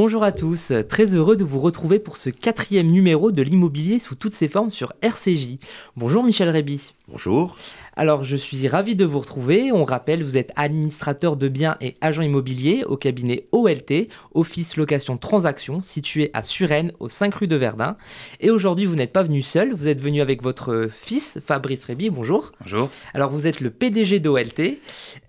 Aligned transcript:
Bonjour 0.00 0.22
à 0.22 0.30
tous, 0.30 0.72
très 0.88 1.16
heureux 1.16 1.34
de 1.34 1.42
vous 1.42 1.58
retrouver 1.58 1.98
pour 1.98 2.18
ce 2.18 2.30
quatrième 2.30 2.86
numéro 2.86 3.32
de 3.32 3.42
l'immobilier 3.42 3.98
sous 3.98 4.14
toutes 4.14 4.36
ses 4.36 4.46
formes 4.46 4.70
sur 4.70 4.92
RCJ. 5.02 5.58
Bonjour 5.96 6.22
Michel 6.22 6.50
Réby. 6.50 6.94
Bonjour. 7.08 7.56
Alors 7.98 8.22
je 8.22 8.36
suis 8.36 8.68
ravi 8.68 8.94
de 8.94 9.04
vous 9.04 9.18
retrouver. 9.18 9.72
On 9.72 9.82
rappelle, 9.82 10.22
vous 10.22 10.36
êtes 10.36 10.52
administrateur 10.54 11.36
de 11.36 11.48
biens 11.48 11.76
et 11.80 11.96
agent 12.00 12.22
immobilier 12.22 12.84
au 12.86 12.96
cabinet 12.96 13.48
OLT, 13.50 14.06
Office 14.34 14.76
Location 14.76 15.16
Transaction, 15.16 15.82
situé 15.82 16.30
à 16.32 16.44
Suresnes, 16.44 16.92
au 17.00 17.08
5 17.08 17.34
rue 17.34 17.48
de 17.48 17.56
Verdun. 17.56 17.96
Et 18.38 18.50
aujourd'hui, 18.50 18.86
vous 18.86 18.94
n'êtes 18.94 19.12
pas 19.12 19.24
venu 19.24 19.42
seul, 19.42 19.74
vous 19.74 19.88
êtes 19.88 20.00
venu 20.00 20.20
avec 20.20 20.44
votre 20.44 20.86
fils, 20.88 21.40
Fabrice 21.44 21.84
Réby. 21.86 22.08
Bonjour. 22.08 22.52
Bonjour. 22.60 22.88
Alors 23.14 23.30
vous 23.30 23.48
êtes 23.48 23.58
le 23.58 23.70
PDG 23.70 24.20
d'OLT. 24.20 24.78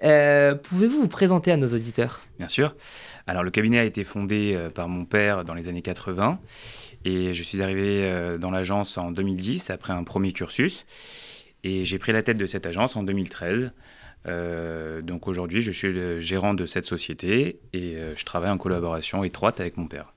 Euh, 0.04 0.54
Pouvez-vous 0.54 1.02
vous 1.02 1.08
présenter 1.08 1.52
à 1.52 1.58
nos 1.58 1.74
auditeurs? 1.74 2.22
Bien 2.38 2.48
sûr. 2.48 2.76
Alors 3.26 3.42
le 3.42 3.50
cabinet 3.50 3.80
a 3.80 3.84
été 3.84 4.04
fondé 4.04 4.54
euh, 4.56 4.70
par 4.70 4.88
mon 4.88 5.06
père 5.06 5.44
dans 5.44 5.56
les 5.56 5.70
années 5.70 5.82
80 5.82 6.38
et 7.04 7.34
je 7.34 7.42
suis 7.42 7.64
arrivé 7.64 8.04
euh, 8.04 8.38
dans 8.38 8.52
l'agence 8.52 8.96
en 9.00 9.10
2010 9.10 9.72
après 9.72 9.92
un 9.92 10.04
premier 10.04 10.34
cursus. 10.34 10.86
Et 11.64 11.86
j'ai 11.86 12.00
pris 12.00 12.12
la 12.12 12.24
tête 12.24 12.38
de 12.38 12.46
cette 12.46 12.66
agence 12.66 12.96
en 12.96 13.04
2013. 13.04 13.72
Euh, 14.28 15.02
donc 15.02 15.28
aujourd'hui, 15.28 15.62
je 15.62 15.72
suis 15.72 15.92
le 15.92 16.20
gérant 16.20 16.54
de 16.54 16.66
cette 16.66 16.86
société 16.86 17.60
et 17.74 17.96
euh, 17.96 18.14
je 18.16 18.26
travaille 18.26 18.52
en 18.52 18.58
collaboration 18.58 19.24
étroite 19.24 19.60
avec 19.60 19.78
mon 19.78 19.88
père. 19.88 20.14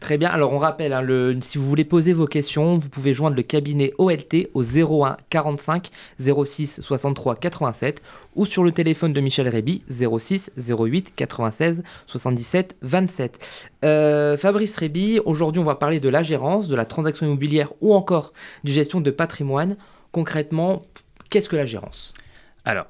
Très 0.00 0.16
bien, 0.16 0.30
alors 0.30 0.52
on 0.52 0.58
rappelle, 0.58 0.92
hein, 0.94 1.38
si 1.42 1.58
vous 1.58 1.68
voulez 1.68 1.84
poser 1.84 2.12
vos 2.12 2.26
questions, 2.26 2.78
vous 2.78 2.88
pouvez 2.88 3.12
joindre 3.12 3.36
le 3.36 3.42
cabinet 3.42 3.92
OLT 3.98 4.48
au 4.54 4.62
01 4.62 5.16
45 5.28 5.90
06 6.18 6.80
63 6.80 7.36
87 7.36 8.02
ou 8.34 8.46
sur 8.46 8.64
le 8.64 8.72
téléphone 8.72 9.12
de 9.12 9.20
Michel 9.20 9.48
Réby 9.48 9.82
06 9.88 10.52
08 10.56 11.12
96 11.14 11.82
77 12.06 12.76
27. 12.80 13.38
Euh, 13.84 14.36
Fabrice 14.36 14.76
Réby, 14.76 15.20
aujourd'hui 15.24 15.60
on 15.60 15.64
va 15.64 15.74
parler 15.74 16.00
de 16.00 16.08
la 16.08 16.22
gérance, 16.22 16.68
de 16.68 16.76
la 16.76 16.84
transaction 16.84 17.26
immobilière 17.26 17.72
ou 17.80 17.94
encore 17.94 18.32
du 18.64 18.72
gestion 18.72 19.00
de 19.00 19.10
patrimoine. 19.10 19.76
Concrètement, 20.12 20.82
qu'est-ce 21.30 21.48
que 21.48 21.56
la 21.56 21.66
gérance? 21.66 22.14
Alors, 22.64 22.86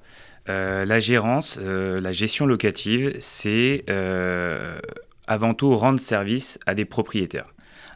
euh, 0.49 0.85
la 0.85 0.99
gérance, 0.99 1.59
euh, 1.61 2.01
la 2.01 2.13
gestion 2.13 2.47
locative, 2.47 3.17
c'est 3.19 3.85
euh, 3.91 4.79
avant 5.27 5.55
tout 5.55 5.77
rendre 5.77 6.01
service 6.01 6.59
à 6.67 6.75
des 6.75 6.85
propriétaires. 6.85 7.53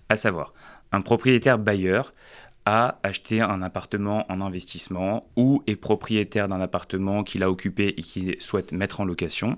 À 0.08 0.16
savoir, 0.16 0.52
un 0.92 1.00
propriétaire 1.00 1.58
bailleur 1.58 2.12
a 2.66 2.98
acheté 3.02 3.40
un 3.40 3.62
appartement 3.62 4.30
en 4.30 4.40
investissement 4.40 5.26
ou 5.36 5.62
est 5.66 5.76
propriétaire 5.76 6.48
d'un 6.48 6.60
appartement 6.60 7.24
qu'il 7.24 7.42
a 7.42 7.50
occupé 7.50 7.94
et 7.96 8.02
qu'il 8.02 8.40
souhaite 8.40 8.70
mettre 8.72 9.00
en 9.00 9.04
location. 9.04 9.56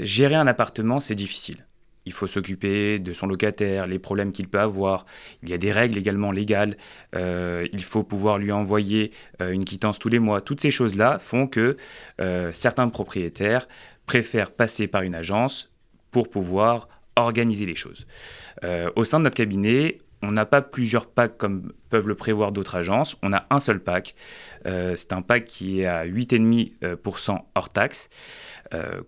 Gérer 0.00 0.34
un 0.34 0.46
appartement, 0.46 0.98
c'est 0.98 1.14
difficile. 1.14 1.65
Il 2.06 2.12
faut 2.12 2.28
s'occuper 2.28 3.00
de 3.00 3.12
son 3.12 3.26
locataire, 3.26 3.88
les 3.88 3.98
problèmes 3.98 4.30
qu'il 4.30 4.48
peut 4.48 4.60
avoir. 4.60 5.06
Il 5.42 5.50
y 5.50 5.52
a 5.52 5.58
des 5.58 5.72
règles 5.72 5.98
également 5.98 6.30
légales. 6.30 6.76
Euh, 7.16 7.66
il 7.72 7.82
faut 7.82 8.04
pouvoir 8.04 8.38
lui 8.38 8.52
envoyer 8.52 9.10
euh, 9.42 9.50
une 9.50 9.64
quittance 9.64 9.98
tous 9.98 10.08
les 10.08 10.20
mois. 10.20 10.40
Toutes 10.40 10.60
ces 10.60 10.70
choses-là 10.70 11.18
font 11.18 11.48
que 11.48 11.76
euh, 12.20 12.52
certains 12.52 12.88
propriétaires 12.88 13.66
préfèrent 14.06 14.52
passer 14.52 14.86
par 14.86 15.02
une 15.02 15.16
agence 15.16 15.72
pour 16.12 16.30
pouvoir 16.30 16.88
organiser 17.16 17.66
les 17.66 17.74
choses. 17.74 18.06
Au 18.94 19.04
sein 19.04 19.18
de 19.18 19.24
notre 19.24 19.36
cabinet, 19.36 19.98
on 20.22 20.32
n'a 20.32 20.46
pas 20.46 20.62
plusieurs 20.62 21.06
packs 21.06 21.36
comme 21.36 21.72
peuvent 21.90 22.08
le 22.08 22.14
prévoir 22.14 22.52
d'autres 22.52 22.76
agences. 22.76 23.16
On 23.22 23.32
a 23.32 23.46
un 23.50 23.58
seul 23.58 23.80
pack. 23.80 24.14
C'est 24.64 25.12
un 25.12 25.22
pack 25.22 25.44
qui 25.46 25.80
est 25.80 25.86
à 25.86 26.06
8,5% 26.06 27.38
hors 27.54 27.68
taxe, 27.70 28.08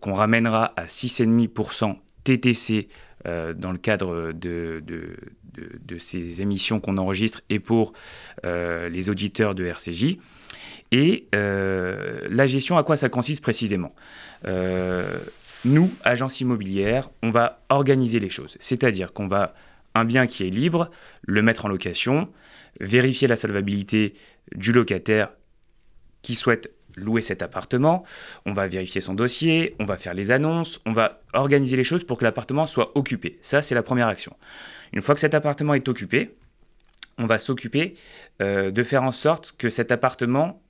qu'on 0.01 0.15
ramènera 0.15 0.73
à 0.77 0.87
6,5% 0.87 1.97
TTC 2.29 2.89
euh, 3.27 3.55
dans 3.55 3.73
le 3.73 3.79
cadre 3.79 4.33
de, 4.33 4.83
de, 4.87 5.17
de, 5.55 5.99
ces 5.99 6.43
émissions 6.43 6.79
qu'on 6.79 6.99
enregistre 6.99 7.41
et 7.49 7.59
pour 7.59 7.93
euh, 8.45 8.89
les 8.89 9.09
auditeurs 9.09 9.55
de 9.55 9.65
RCJ. 9.65 10.19
Et 10.93 11.27
euh, 11.35 12.27
la 12.31 12.47
gestion, 12.47 12.77
à 12.77 12.85
quoi 12.85 12.97
ça 12.97 13.09
consiste 13.09 13.43
précisément? 13.43 13.95
Nous, 15.65 15.91
agence 16.05 16.41
immobilière, 16.41 17.11
on 17.25 17.31
va 17.31 17.61
organiser 17.69 18.21
les 18.21 18.31
choses. 18.31 18.57
C'est-à-dire 18.61 19.13
qu'on 19.13 19.27
va 19.27 19.55
un 19.97 20.05
bien 20.05 20.29
qui 20.29 20.45
est 20.45 20.51
libre, 20.51 20.91
le 21.23 21.43
mettre 21.43 21.65
en 21.65 21.69
location, 21.69 22.29
vérifier 22.79 23.27
la 23.27 23.37
solvabilité 23.37 24.15
du 24.55 24.71
locataire 24.71 25.31
qui 26.23 26.37
souhaite 26.37 26.71
louer 26.99 27.23
cet 27.23 27.43
appartement, 27.43 28.05
on 28.47 28.53
va 28.53 28.69
vérifier 28.69 29.01
son 29.01 29.15
dossier, 29.15 29.75
on 29.79 29.85
va 29.85 29.97
faire 29.97 30.15
les 30.15 30.31
annonces, 30.31 30.81
on 30.87 30.93
va 30.93 31.21
organiser 31.33 31.77
les 31.77 31.85
choses 31.85 32.05
pour 32.05 32.19
que 32.19 32.25
l'appartement 32.25 32.67
soit 32.67 32.97
occupé. 32.97 33.39
Ça, 33.43 33.63
c'est 33.63 33.75
la 33.75 33.83
première 33.83 34.09
action. 34.09 34.37
Une 34.93 35.03
fois 35.03 35.15
que 35.15 35.21
cet 35.21 35.35
appartement 35.35 35.75
est 35.75 35.89
occupé, 35.89 36.37
on 37.19 37.27
va 37.27 37.39
s'occuper 37.39 37.95
euh, 38.41 38.71
de 38.71 38.83
faire 38.83 39.03
en 39.03 39.13
sorte 39.13 39.55
que 39.59 39.69
cet 39.69 39.93
appartement, 39.93 40.63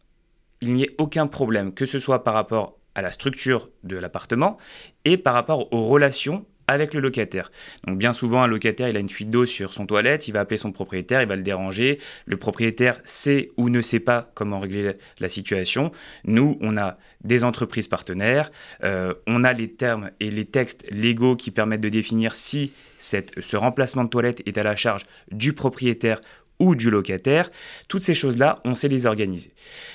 il 0.60 0.72
n'y 0.74 0.84
ait 0.84 0.94
aucun 0.98 1.26
problème, 1.26 1.72
que 1.72 1.86
ce 1.86 2.00
soit 2.00 2.24
par 2.24 2.34
rapport 2.34 2.78
à 2.94 3.02
la 3.02 3.12
structure 3.12 3.70
de 3.84 3.96
l'appartement 3.96 4.58
et 5.04 5.16
par 5.18 5.34
rapport 5.34 5.72
aux 5.72 5.86
relations 5.86 6.44
avec 6.68 6.94
le 6.94 7.00
locataire. 7.00 7.50
Donc 7.86 7.98
bien 7.98 8.12
souvent, 8.12 8.42
un 8.42 8.46
locataire, 8.46 8.88
il 8.88 8.96
a 8.96 9.00
une 9.00 9.08
fuite 9.08 9.30
d'eau 9.30 9.46
sur 9.46 9.72
son 9.72 9.86
toilette, 9.86 10.28
il 10.28 10.32
va 10.32 10.40
appeler 10.40 10.58
son 10.58 10.70
propriétaire, 10.70 11.22
il 11.22 11.28
va 11.28 11.34
le 11.34 11.42
déranger. 11.42 11.98
Le 12.26 12.36
propriétaire 12.36 13.00
sait 13.04 13.50
ou 13.56 13.70
ne 13.70 13.80
sait 13.80 14.00
pas 14.00 14.30
comment 14.34 14.60
régler 14.60 14.92
la, 15.18 15.28
situation. 15.28 15.92
Nous, 16.24 16.56
on 16.60 16.76
a 16.76 16.96
des 17.24 17.44
entreprises 17.44 17.88
partenaires, 17.88 18.50
euh, 18.84 19.14
on 19.26 19.44
a 19.44 19.52
les 19.52 19.72
termes 19.72 20.10
et 20.20 20.30
les 20.30 20.44
textes 20.44 20.86
légaux 20.90 21.36
qui 21.36 21.50
permettent 21.50 21.80
de 21.80 21.88
définir 21.88 22.34
si 22.34 22.72
ce 22.98 23.56
remplacement 23.56 24.04
de 24.04 24.08
toilette 24.08 24.42
est 24.46 24.58
à 24.58 24.62
la 24.62 24.76
charge 24.76 25.06
du 25.30 25.52
propriétaire 25.52 26.20
ou 26.58 26.74
du 26.74 26.90
locataire. 26.90 27.50
Toutes 27.88 28.02
ces 28.02 28.14
choses-là, 28.14 28.60
on 28.64 28.74
sait 28.74 28.88
les 28.88 29.06
organiser. 29.06 29.52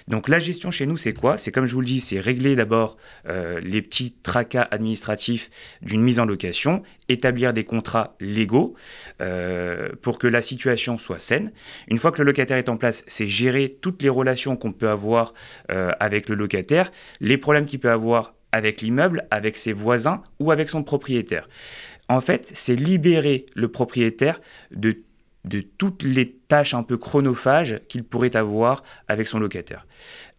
Donc 0.08 0.30
la 0.30 0.40
gestion 0.40 0.72
chez 0.72 0.86
nous, 0.86 0.98
c'est 0.98 1.14
quoi? 1.14 1.38
C'est 1.38 1.52
comme 1.52 1.66
je 1.66 1.74
vous 1.74 1.82
le 1.82 1.86
dis, 1.86 2.00
c'est 2.00 2.20
régler 2.20 2.56
d'abord 2.56 2.98
euh, 3.28 3.60
les 3.62 3.82
petits 3.82 4.14
tracas 4.24 4.68
administratifs 4.72 5.50
d'une 5.82 6.02
mise 6.02 6.20
en 6.20 6.26
location, 6.26 6.84
établir 7.10 7.54
des 7.54 7.64
contrats 7.64 8.16
légaux 8.20 8.76
euh, 9.22 9.90
pour 10.02 10.20
que 10.20 10.28
la 10.28 10.42
situation 10.42 10.98
soit 10.98 11.20
saine. 11.20 11.52
Une 11.88 11.98
fois 11.98 12.12
que 12.12 12.22
le 12.22 12.26
locataire 12.26 12.58
est 12.58 12.70
en 12.70 12.78
place, 12.78 13.04
c'est 13.08 13.28
gérer 13.28 13.78
toutes 13.82 14.02
les 14.02 14.10
relations 14.10 14.56
qu'on 14.56 14.72
peut 14.72 14.90
avoir 14.90 15.34
euh, 15.72 15.92
avec 16.00 16.30
le 16.30 16.36
locataire, 16.36 16.92
les 17.20 17.38
problèmes 17.38 17.66
qu'il 17.66 17.80
peut 17.80 17.92
avoir 17.92 18.36
avec 18.52 18.82
l'immeuble, 18.82 19.26
avec 19.32 19.58
ses 19.58 19.74
voisins 19.74 20.22
ou 20.40 20.52
avec 20.52 20.70
son 20.70 20.84
propriétaire. 20.84 21.50
En 22.08 22.22
fait, 22.22 22.50
c'est 22.54 22.76
libérer 22.76 23.46
le 23.56 23.70
propriétaire 23.70 24.40
de 24.72 25.02
de 25.46 25.62
toutes 25.62 26.04
les 26.04 26.32
tâches 26.32 26.74
un 26.74 26.84
peu 26.84 26.98
chronophages 26.98 27.82
qu'il 27.90 28.04
pourrait 28.04 28.36
avoir 28.36 28.84
avec 29.08 29.28
son 29.28 29.40
locataire. 29.40 29.86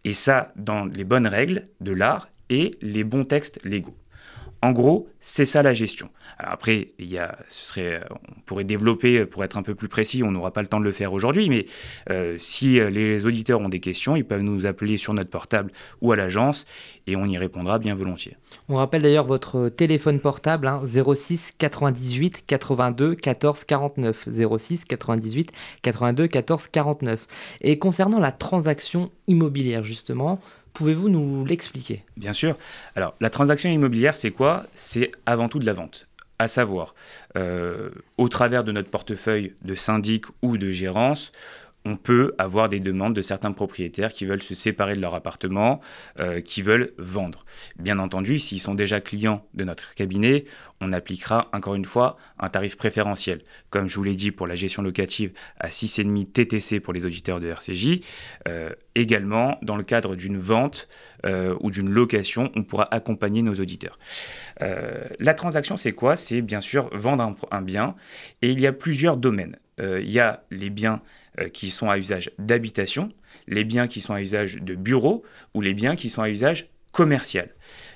Et 0.03 0.13
ça, 0.13 0.51
dans 0.55 0.85
les 0.85 1.03
bonnes 1.03 1.27
règles 1.27 1.67
de 1.81 1.91
l'art 1.91 2.29
et 2.49 2.77
les 2.81 3.03
bons 3.03 3.25
textes 3.25 3.63
légaux. 3.63 3.97
En 4.65 4.71
gros, 4.71 5.07
c'est 5.21 5.45
ça 5.45 5.61
la 5.61 5.75
gestion. 5.75 6.09
Après, 6.39 6.89
ce 7.49 7.65
serait, 7.65 7.99
on 8.09 8.41
pourrait 8.47 8.63
développer 8.63 9.23
pour 9.27 9.43
être 9.43 9.59
un 9.59 9.61
peu 9.61 9.75
plus 9.75 9.87
précis, 9.87 10.23
on 10.23 10.31
n'aura 10.31 10.49
pas 10.49 10.63
le 10.63 10.67
temps 10.67 10.79
de 10.79 10.85
le 10.85 10.91
faire 10.91 11.13
aujourd'hui, 11.13 11.49
mais 11.49 11.67
euh, 12.09 12.35
si 12.39 12.79
les 12.79 13.27
auditeurs 13.27 13.61
ont 13.61 13.69
des 13.69 13.79
questions, 13.79 14.15
ils 14.15 14.25
peuvent 14.25 14.41
nous 14.41 14.65
appeler 14.65 14.97
sur 14.97 15.13
notre 15.13 15.29
portable 15.29 15.71
ou 16.01 16.11
à 16.13 16.15
l'agence 16.15 16.65
et 17.05 17.15
on 17.15 17.25
y 17.25 17.37
répondra 17.37 17.77
bien 17.77 17.93
volontiers. 17.93 18.37
On 18.67 18.77
rappelle 18.77 19.03
d'ailleurs 19.03 19.27
votre 19.27 19.69
téléphone 19.69 20.19
portable 20.19 20.65
hein, 20.65 20.81
06 20.83 21.53
98 21.59 22.43
82 22.47 23.13
14 23.13 23.65
49 23.65 24.29
06 24.57 24.85
98 24.85 25.51
82 25.83 26.27
14 26.27 26.67
49. 26.69 27.27
Et 27.61 27.77
concernant 27.77 28.19
la 28.19 28.31
transaction 28.31 29.11
immobilière 29.27 29.83
justement, 29.83 30.39
Pouvez-vous 30.75 31.09
nous 31.09 31.45
l'expliquer? 31.45 32.03
Bien 32.17 32.33
sûr. 32.33 32.57
Alors, 32.95 33.15
la 33.21 33.29
transaction 33.29 33.69
immobilière, 33.69 34.13
c'est 34.13 34.31
quoi? 34.31 34.65
C'est 34.73 35.11
avant 35.25 35.47
tout 35.47 35.57
de 35.57 35.65
la 35.65 35.73
vente. 35.73 36.07
À 36.37 36.49
savoir, 36.49 36.95
euh, 37.37 37.91
au 38.17 38.27
travers 38.27 38.65
de 38.65 38.73
notre 38.73 38.89
portefeuille 38.89 39.53
de 39.61 39.73
syndic 39.73 40.25
ou 40.41 40.57
de 40.57 40.71
gérance, 40.71 41.31
on 41.85 41.95
peut 41.97 42.33
avoir 42.39 42.67
des 42.67 42.79
demandes 42.79 43.15
de 43.15 43.21
certains 43.21 43.51
propriétaires 43.51 44.11
qui 44.11 44.25
veulent 44.25 44.41
se 44.41 44.55
séparer 44.55 44.93
de 44.93 45.01
leur 45.01 45.13
appartement, 45.13 45.79
euh, 46.19 46.41
qui 46.41 46.63
veulent 46.63 46.93
vendre. 46.97 47.45
Bien 47.77 47.99
entendu, 47.99 48.39
s'ils 48.39 48.59
sont 48.59 48.73
déjà 48.73 48.99
clients 48.99 49.45
de 49.53 49.63
notre 49.63 49.93
cabinet, 49.93 50.45
on 50.81 50.91
appliquera 50.91 51.47
encore 51.53 51.75
une 51.75 51.85
fois 51.85 52.17
un 52.39 52.49
tarif 52.49 52.75
préférentiel. 52.75 53.43
Comme 53.69 53.87
je 53.87 53.95
vous 53.95 54.03
l'ai 54.03 54.15
dit 54.15 54.31
pour 54.31 54.47
la 54.47 54.55
gestion 54.55 54.81
locative 54.81 55.31
à 55.59 55.69
6,5 55.69 56.31
TTC 56.31 56.79
pour 56.79 56.91
les 56.91 57.05
auditeurs 57.05 57.39
de 57.39 57.47
RCJ, 57.47 58.01
euh, 58.47 58.71
également 58.95 59.59
dans 59.61 59.77
le 59.77 59.83
cadre 59.83 60.15
d'une 60.15 60.37
vente 60.37 60.89
euh, 61.25 61.55
ou 61.61 61.69
d'une 61.69 61.89
location, 61.89 62.51
on 62.55 62.63
pourra 62.63 62.87
accompagner 62.91 63.43
nos 63.43 63.53
auditeurs. 63.55 63.99
La 65.19 65.33
transaction, 65.33 65.77
c'est 65.77 65.91
quoi? 65.91 66.15
C'est 66.15 66.41
bien 66.41 66.61
sûr 66.61 66.89
vendre 66.93 67.35
un, 67.51 67.61
bien 67.61 67.95
et 68.41 68.49
il 68.51 68.61
y 68.61 68.67
a 68.67 68.71
plusieurs 68.71 69.17
domaines. 69.17 69.57
il 69.79 70.09
y 70.09 70.19
a 70.19 70.43
les 70.49 70.69
biens 70.69 71.01
qui 71.53 71.69
sont 71.69 71.89
à 71.89 71.97
usage 71.97 72.31
d'habitation, 72.39 73.09
les 73.47 73.63
biens 73.63 73.87
qui 73.87 74.01
sont 74.01 74.13
à 74.13 74.21
usage 74.21 74.57
de 74.61 74.75
bureau 74.75 75.23
ou 75.53 75.61
les 75.61 75.73
biens 75.73 75.95
qui 75.95 76.09
sont 76.09 76.21
à 76.21 76.29
usage 76.29 76.67
commerciale. 76.95 77.49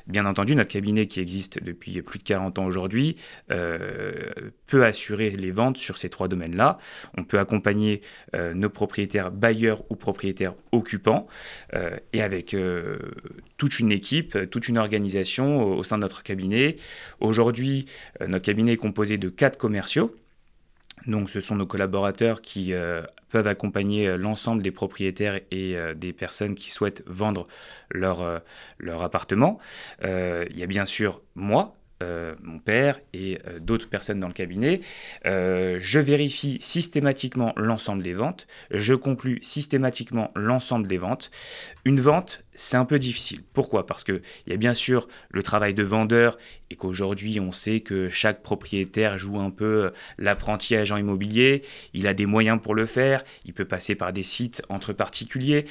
Bien 0.07 0.25
entendu, 0.25 0.55
notre 0.55 0.71
cabinet 0.71 1.05
qui 1.05 1.21
existe 1.21 1.63
depuis 1.63 2.01
plus 2.01 2.17
de 2.17 2.23
40 2.23 2.59
ans 2.59 2.65
aujourd'hui 2.65 3.15
euh, 3.49 4.29
peut 4.67 4.83
assurer 4.83 5.29
les 5.29 5.51
ventes 5.51 5.77
sur 5.77 5.97
ces 5.97 6.09
trois 6.09 6.27
domaines-là. 6.27 6.79
On 7.17 7.23
peut 7.23 7.39
accompagner 7.39 8.01
euh, 8.35 8.53
nos 8.53 8.69
propriétaires 8.69 9.31
bailleurs 9.31 9.83
ou 9.89 9.95
propriétaires 9.95 10.53
occupants 10.73 11.27
euh, 11.75 11.95
et 12.11 12.21
avec 12.21 12.57
toute 13.57 13.79
une 13.79 13.91
équipe, 13.91 14.49
toute 14.49 14.67
une 14.67 14.77
organisation 14.77 15.63
au 15.63 15.83
sein 15.83 15.97
de 15.97 16.01
notre 16.01 16.23
cabinet. 16.23 16.75
Aujourd'hui, 17.21 17.85
notre 18.27 18.43
cabinet 18.43 18.73
est 18.73 18.77
composé 18.77 19.17
de 19.17 19.29
quatre 19.29 19.57
commerciaux. 19.57 20.13
Donc 21.07 21.29
ce 21.29 21.39
sont 21.39 21.55
nos 21.55 21.67
collaborateurs 21.67 22.41
qui 22.41 22.73
peuvent 23.29 23.47
accompagner 23.47 24.07
euh, 24.07 24.17
l'ensemble 24.17 24.61
des 24.61 24.71
propriétaires 24.71 25.39
et 25.51 25.75
euh, 25.77 25.93
des 25.93 26.13
personnes 26.13 26.55
qui 26.55 26.71
souhaitent 26.71 27.03
vendre 27.05 27.47
leur, 27.91 28.21
euh, 28.21 28.39
leur 28.77 29.01
appartement. 29.01 29.59
il 30.01 30.57
y 30.57 30.63
a 30.63 30.67
bien 30.67 30.85
sûr 30.85 31.21
moi, 31.35 31.75
mon 32.41 32.59
père 32.59 33.01
et 33.13 33.39
d'autres 33.59 33.89
personnes 33.89 34.21
dans 34.21 34.27
le 34.27 34.33
cabinet. 34.33 34.79
je 35.25 35.99
vérifie 35.99 36.57
systématiquement 36.61 37.53
l'ensemble 37.57 38.03
des 38.03 38.13
ventes. 38.13 38.47
Je 38.71 38.93
conclus 38.93 39.39
systématiquement 39.41 40.29
l'ensemble 40.35 40.87
des 40.87 40.97
ventes. 40.97 41.29
Une 41.83 41.99
vente, 41.99 42.43
c'est 42.53 42.77
un 42.77 42.85
peu 42.85 42.99
difficile. 42.99 43.41
Pourquoi? 43.53 43.85
Parce 43.85 44.05
qu'il 44.05 44.21
y 44.47 44.53
a 44.53 44.57
bien 44.57 44.73
sûr 44.73 45.09
le 45.29 45.43
travail 45.43 45.73
de 45.73 45.83
vendeur 45.83 46.37
et 46.69 46.75
qu'aujourd'hui 46.75 47.39
on 47.39 47.51
sait 47.51 47.79
que 47.79 48.09
chaque 48.09 48.41
propriétaire 48.41 49.17
joue 49.17 49.39
un 49.39 49.51
peu 49.51 49.85
euh, 49.85 49.89
l'apprenti 50.17 50.75
agent 50.75 50.97
immobilier, 50.97 51.63
il 51.93 52.07
a 52.07 52.13
des 52.13 52.25
moyens 52.25 52.59
pour 52.61 52.75
le 52.75 52.85
faire, 52.85 53.23
il 53.45 53.53
peut 53.53 53.65
passer 53.65 53.95
par 53.95 54.13
des 54.13 54.23
sites 54.23 54.61
entre 54.69 54.93
particuliers, 54.93 55.65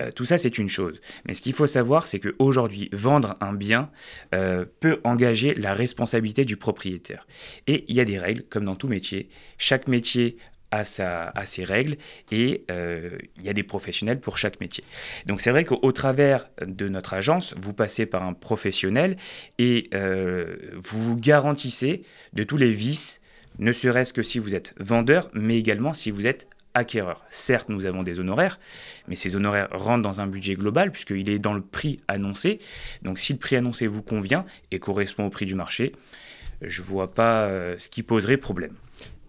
euh, 0.00 0.10
tout 0.10 0.24
ça 0.24 0.38
c'est 0.38 0.58
une 0.58 0.68
chose. 0.68 1.00
Mais 1.26 1.34
ce 1.34 1.42
qu'il 1.42 1.52
faut 1.52 1.66
savoir 1.66 2.06
c'est 2.06 2.20
qu'aujourd'hui 2.20 2.88
vendre 2.92 3.36
un 3.40 3.52
bien 3.52 3.90
euh, 4.34 4.64
peut 4.80 5.00
engager 5.04 5.54
la 5.54 5.74
responsabilité 5.74 6.44
du 6.44 6.56
propriétaire. 6.56 7.26
Et 7.66 7.84
il 7.88 7.94
y 7.94 8.00
a 8.00 8.04
des 8.04 8.18
règles 8.18 8.42
comme 8.48 8.64
dans 8.64 8.76
tout 8.76 8.88
métier, 8.88 9.28
chaque 9.58 9.88
métier 9.88 10.36
à, 10.70 10.84
ses 10.84 11.64
règles 11.64 11.96
et 12.30 12.64
euh, 12.70 13.18
il 13.36 13.44
y 13.44 13.48
a 13.48 13.52
des 13.52 13.62
professionnels 13.62 14.20
pour 14.20 14.38
chaque 14.38 14.60
métier. 14.60 14.84
Donc 15.26 15.40
c'est 15.40 15.50
vrai 15.50 15.64
qu'au 15.64 15.92
travers 15.92 16.48
de 16.64 16.88
notre 16.88 17.14
agence, 17.14 17.54
vous 17.56 17.72
passez 17.72 18.06
par 18.06 18.22
un 18.22 18.34
professionnel 18.34 19.16
et 19.58 19.88
euh, 19.94 20.56
vous 20.74 21.02
vous 21.02 21.16
garantissez 21.16 22.04
de 22.32 22.44
tous 22.44 22.56
les 22.56 22.72
vices, 22.72 23.20
ne 23.58 23.72
serait-ce 23.72 24.12
que 24.12 24.22
si 24.22 24.38
vous 24.38 24.54
êtes 24.54 24.74
vendeur, 24.78 25.30
mais 25.34 25.58
également 25.58 25.92
si 25.92 26.10
vous 26.10 26.26
êtes 26.26 26.48
acquéreur. 26.74 27.24
Certes, 27.30 27.68
nous 27.68 27.84
avons 27.84 28.04
des 28.04 28.20
honoraires, 28.20 28.60
mais 29.08 29.16
ces 29.16 29.34
honoraires 29.34 29.68
rentrent 29.72 30.02
dans 30.02 30.20
un 30.20 30.28
budget 30.28 30.54
global 30.54 30.92
puisqu'il 30.92 31.28
est 31.28 31.40
dans 31.40 31.52
le 31.52 31.62
prix 31.62 31.98
annoncé. 32.06 32.60
Donc 33.02 33.18
si 33.18 33.32
le 33.32 33.38
prix 33.38 33.56
annoncé 33.56 33.88
vous 33.88 34.02
convient 34.02 34.46
et 34.70 34.78
correspond 34.78 35.26
au 35.26 35.30
prix 35.30 35.46
du 35.46 35.56
marché, 35.56 35.92
je 36.62 36.82
ne 36.82 36.86
vois 36.86 37.12
pas 37.12 37.46
euh, 37.46 37.76
ce 37.78 37.88
qui 37.88 38.02
poserait 38.02 38.36
problème. 38.36 38.74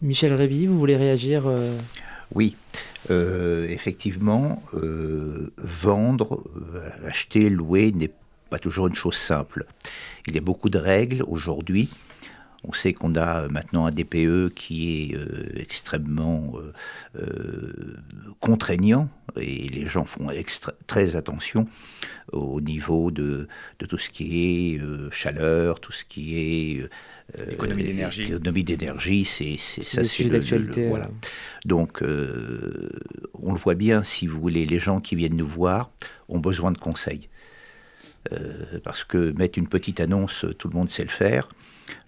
Michel 0.01 0.33
Réby, 0.33 0.65
vous 0.65 0.79
voulez 0.79 0.97
réagir 0.97 1.43
euh 1.45 1.77
Oui, 2.33 2.55
euh, 3.11 3.67
effectivement, 3.67 4.63
euh, 4.73 5.53
vendre, 5.57 6.43
acheter, 7.05 7.49
louer 7.49 7.91
n'est 7.91 8.09
pas 8.49 8.57
toujours 8.57 8.87
une 8.87 8.95
chose 8.95 9.15
simple. 9.15 9.65
Il 10.25 10.33
y 10.33 10.39
a 10.39 10.41
beaucoup 10.41 10.69
de 10.69 10.79
règles 10.79 11.23
aujourd'hui. 11.27 11.89
On 12.63 12.73
sait 12.73 12.93
qu'on 12.93 13.15
a 13.15 13.47
maintenant 13.47 13.85
un 13.85 13.91
DPE 13.91 14.53
qui 14.53 15.11
est 15.11 15.17
extrêmement 15.59 16.53
contraignant 18.39 19.09
et 19.35 19.67
les 19.69 19.87
gens 19.87 20.05
font 20.05 20.27
très 20.85 21.15
attention 21.15 21.67
au 22.31 22.61
niveau 22.61 23.09
de, 23.09 23.47
de, 23.79 23.85
tout 23.85 23.97
ce 23.97 24.09
qui 24.11 24.73
est 24.75 24.81
chaleur, 25.11 25.79
tout 25.79 25.91
ce 25.91 26.05
qui 26.05 26.37
est 26.37 26.89
euh, 27.39 27.51
économie 27.51 27.83
d'énergie. 27.83 28.23
Économie 28.23 28.63
d'énergie, 28.63 29.25
c'est 29.25 29.57
ça, 29.57 30.03
c'est 30.03 30.25
d'actualité. 30.25 30.87
Voilà. 30.89 31.09
Donc, 31.65 32.01
euh, 32.01 32.89
on 33.33 33.53
le 33.53 33.57
voit 33.57 33.75
bien, 33.75 34.03
si 34.03 34.27
vous 34.27 34.39
voulez, 34.39 34.65
les 34.65 34.79
gens 34.79 34.99
qui 34.99 35.15
viennent 35.15 35.37
nous 35.37 35.47
voir 35.47 35.91
ont 36.27 36.39
besoin 36.39 36.71
de 36.71 36.77
conseils. 36.77 37.29
Euh, 38.31 38.79
parce 38.83 39.03
que 39.03 39.31
mettre 39.31 39.57
une 39.57 39.67
petite 39.67 39.99
annonce, 39.99 40.45
tout 40.57 40.67
le 40.67 40.75
monde 40.75 40.89
sait 40.89 41.03
le 41.03 41.09
faire. 41.09 41.49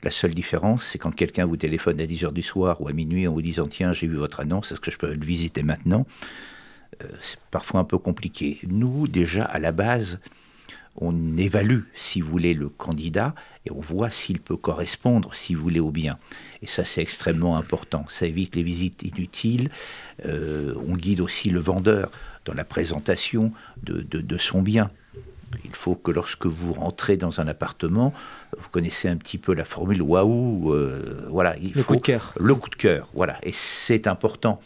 La 0.03 0.12
seule 0.12 0.33
différence, 0.33 0.85
c'est 0.85 1.00
quand 1.00 1.12
quelqu'un 1.12 1.45
vous 1.45 1.57
téléphone 1.57 2.00
à 2.00 2.06
10h 2.06 2.33
du 2.33 2.41
soir 2.41 2.81
ou 2.81 2.88
à 2.88 2.94
minuit 2.94 3.27
en 3.27 3.33
vous 3.33 3.41
disant 3.41 3.68
Tiens, 3.68 3.94
j'ai 3.94 4.07
vu 4.07 4.15
votre 4.15 4.39
annonce, 4.39 4.71
est-ce 4.71 4.80
que 4.80 4.91
je 4.91 4.97
peux 4.97 5.13
le 5.13 5.25
visiter 5.25 5.63
maintenant? 5.63 6.06
C'est 7.19 7.39
parfois 7.51 7.81
un 7.81 7.83
peu 7.83 7.97
compliqué. 7.97 8.59
Nous, 8.68 9.07
déjà, 9.07 9.44
à 9.44 9.59
la 9.59 9.71
base, 9.71 10.19
on 10.95 11.38
évalue, 11.38 11.81
si 11.95 12.21
vous 12.21 12.30
voulez, 12.30 12.53
le 12.53 12.69
candidat 12.69 13.33
et 13.65 13.71
on 13.71 13.80
voit 13.80 14.09
s'il 14.09 14.39
peut 14.39 14.57
correspondre, 14.57 15.33
si 15.33 15.56
vous 15.56 15.63
voulez, 15.63 15.80
au 15.80 15.91
bien. 15.91 16.19
Et 16.62 16.68
ça, 16.68 16.83
c'est 16.83 17.01
extrêmement 17.01 17.57
important. 17.57 18.06
Ça 18.09 18.25
évite 18.25 18.56
les 18.56 18.63
visites 18.63 19.03
inutiles. 19.03 19.69
Euh, 20.25 20.75
on 20.88 20.95
guide 20.95 21.21
aussi 21.21 21.50
le 21.50 21.59
vendeur 21.59 22.12
dans 22.45 22.53
la 22.53 22.65
présentation 22.65 23.53
de, 23.81 24.38
son 24.38 24.62
bien. 24.62 24.91
Il 25.63 25.75
faut 25.75 25.95
que 25.95 26.11
lorsque 26.11 26.45
vous 26.45 26.73
rentrez 26.73 27.17
dans 27.17 27.39
un 27.39 27.47
appartement, 27.47 28.13
vous 28.57 28.69
connaissez 28.69 29.07
un 29.07 29.17
petit 29.17 29.38
peu 29.38 29.53
la 29.53 29.65
formule 29.65 30.01
waouh, 30.01 30.73
euh, 30.73 31.25
voilà. 31.29 31.55
Il 31.61 31.73
le 31.73 31.83
coup 31.83 31.95
de 31.95 32.01
cœur. 32.01 32.33
Le 32.39 32.55
coup 32.55 32.69
de 32.69 32.75
cœur, 32.75 33.09
voilà. 33.13 33.38
Et 33.44 33.51
c'est 33.51 34.07
important. 34.07 34.59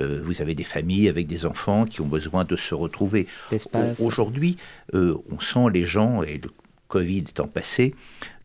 Euh, 0.00 0.22
vous 0.24 0.40
avez 0.40 0.54
des 0.54 0.64
familles 0.64 1.08
avec 1.08 1.26
des 1.26 1.44
enfants 1.46 1.84
qui 1.84 2.00
ont 2.00 2.06
besoin 2.06 2.44
de 2.44 2.56
se 2.56 2.74
retrouver. 2.74 3.26
Aujourd'hui, 3.98 4.56
euh, 4.94 5.16
on 5.30 5.40
sent 5.40 5.70
les 5.72 5.84
gens, 5.84 6.22
et 6.22 6.38
le 6.38 6.50
Covid 6.88 7.18
étant 7.18 7.46
passé, 7.46 7.94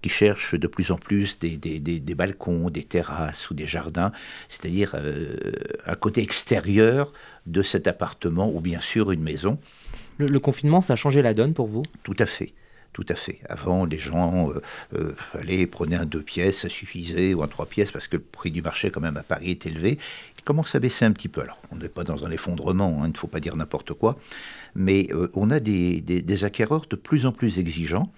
qui 0.01 0.09
cherchent 0.09 0.55
de 0.55 0.67
plus 0.67 0.91
en 0.91 0.97
plus 0.97 1.39
des, 1.39 1.57
des, 1.57 2.15
balcons, 2.15 2.69
des 2.69 2.83
terrasses 2.83 3.49
ou 3.49 3.53
des 3.53 3.67
jardins, 3.67 4.11
c'est-à-dire 4.47 4.91
euh, 4.95 5.35
un 5.85 5.95
côté 5.95 6.21
extérieur 6.21 7.11
de 7.45 7.61
cet 7.61 7.87
appartement 7.87 8.51
ou 8.53 8.61
bien 8.61 8.81
sûr 8.81 9.11
une 9.11 9.23
maison. 9.23 9.59
Le 10.17 10.39
confinement, 10.39 10.81
ça 10.81 10.93
a 10.93 10.95
changé 10.95 11.21
la 11.21 11.33
donne 11.33 11.53
pour 11.53 11.67
vous? 11.67 11.83
Tout 12.03 12.15
à 12.19 12.25
fait. 12.25 12.53
Tout 12.93 13.05
à 13.09 13.15
fait. 13.15 13.39
Avant, 13.47 13.85
les 13.85 13.99
gens 13.99 14.49
euh, 14.49 14.59
euh, 14.95 15.15
allaient, 15.33 15.67
prenaient 15.67 15.97
un 15.97 16.05
deux 16.05 16.23
pièces, 16.23 16.61
ça 16.61 16.69
suffisait, 16.69 17.35
ou 17.35 17.43
un 17.43 17.47
trois 17.47 17.67
pièces, 17.67 17.91
parce 17.91 18.07
que 18.07 18.17
le 18.17 18.23
prix 18.23 18.49
du 18.49 18.63
marché, 18.63 18.89
quand 18.89 19.01
même, 19.01 19.17
à 19.17 19.23
Paris 19.23 19.51
est 19.51 19.67
élevé. 19.67 19.99
Il 20.37 20.43
commence 20.43 20.73
à 20.73 20.79
baisser 20.79 21.05
un 21.05 21.11
petit 21.11 21.27
peu. 21.27 21.41
Alors, 21.41 21.59
on 21.71 21.75
n'est 21.75 21.89
pas 21.89 22.03
dans 22.03 22.25
un 22.25 22.31
effondrement, 22.31 22.99
hein, 22.99 23.05
il 23.05 23.11
ne 23.11 23.17
faut 23.17 23.27
pas 23.27 23.39
dire 23.39 23.55
n'importe 23.55 23.93
quoi, 23.93 24.17
mais 24.73 25.07
euh, 25.11 25.29
on 25.35 25.51
a 25.51 25.59
des, 25.59 26.43
acquéreurs 26.43 26.87
de 26.89 26.95
plus 26.95 27.27
en 27.27 27.31
plus 27.31 27.59
exigeants 27.59 28.11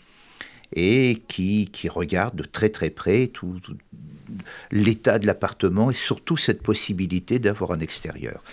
et 0.74 1.24
qui, 1.28 1.70
qui 1.74 1.90
regardent 1.90 2.38
de 2.38 2.44
très 2.44 2.70
très 2.70 2.90
près 2.90 3.28
tout, 3.28 3.60
l'état 4.72 5.20
de 5.20 5.26
l'appartement 5.26 5.92
et 5.92 5.96
surtout 5.96 6.38
cette 6.38 6.62
possibilité 6.62 7.40
d'avoir 7.40 7.72
un 7.72 7.80
extérieur. 7.80 8.44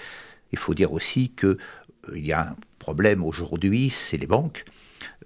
Il 0.52 0.58
faut 0.58 0.74
dire 0.74 0.92
aussi 0.92 1.30
qu'il 1.30 1.56
il 2.14 2.26
y 2.26 2.32
a 2.32 2.50
un 2.50 2.56
problème 2.78 3.24
aujourd'hui, 3.24 3.90
c'est 3.90 4.16
les 4.16 4.26
banques 4.26 4.64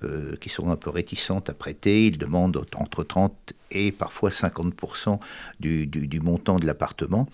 euh, 0.03 0.35
qui 0.41 0.49
sont 0.49 0.71
un 0.71 0.77
peu 0.77 0.89
réticentes 0.89 1.51
à 1.51 1.53
prêter. 1.53 2.07
Ils 2.07 2.17
demandent 2.17 2.65
entre 2.75 3.05
30 3.05 3.53
et 3.71 3.93
parfois 3.93 4.31
50% 4.31 5.19
du, 5.61 5.87
du, 5.87 6.21
montant 6.21 6.59
de 6.59 6.67
l'appartement 6.67 7.29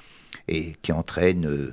et 0.49 0.75
qui 0.83 0.91
entraînent 0.91 1.47
euh, 1.47 1.73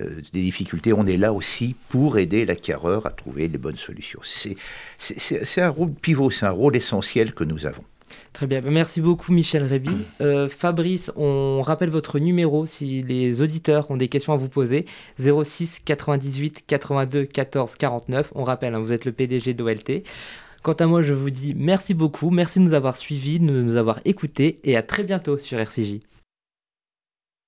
euh, 0.00 0.20
des 0.32 0.42
difficultés. 0.42 0.92
On 0.92 1.06
est 1.06 1.16
là 1.16 1.32
aussi 1.32 1.76
pour 1.88 2.18
aider 2.18 2.44
l'acquéreur 2.44 3.06
à 3.06 3.10
trouver 3.10 3.46
les 3.46 3.58
bonnes 3.58 3.76
solutions. 3.76 4.20
C'est 4.24 5.60
un 5.60 5.68
rôle 5.68 5.92
pivot, 5.92 6.32
c'est 6.32 6.46
un 6.46 6.50
rôle 6.50 6.74
essentiel 6.74 7.32
que 7.32 7.44
nous 7.44 7.66
avons. 7.66 7.84
Très 8.32 8.46
bien, 8.46 8.60
merci 8.62 9.00
beaucoup 9.00 9.32
Michel 9.32 9.64
Réby. 9.64 9.90
Euh, 10.20 10.48
Fabrice, 10.48 11.12
on 11.16 11.62
rappelle 11.62 11.90
votre 11.90 12.18
numéro 12.18 12.66
si 12.66 13.02
les 13.02 13.42
auditeurs 13.42 13.90
ont 13.90 13.96
des 13.96 14.08
questions 14.08 14.32
à 14.32 14.36
vous 14.36 14.48
poser. 14.48 14.86
06 15.18 15.80
98 15.84 16.64
82 16.66 17.24
14 17.24 17.74
49. 17.76 18.32
On 18.34 18.44
rappelle, 18.44 18.74
hein, 18.74 18.80
vous 18.80 18.92
êtes 18.92 19.04
le 19.04 19.12
PDG 19.12 19.54
d'OLT. 19.54 20.02
Quant 20.62 20.72
à 20.74 20.86
moi, 20.86 21.02
je 21.02 21.12
vous 21.12 21.30
dis 21.30 21.54
merci 21.56 21.92
beaucoup, 21.92 22.30
merci 22.30 22.60
de 22.60 22.64
nous 22.64 22.74
avoir 22.74 22.96
suivis, 22.96 23.40
de 23.40 23.44
nous 23.44 23.76
avoir 23.76 24.00
écoutés 24.04 24.60
et 24.64 24.76
à 24.76 24.82
très 24.82 25.02
bientôt 25.02 25.36
sur 25.36 25.58
RCJ. 25.58 26.00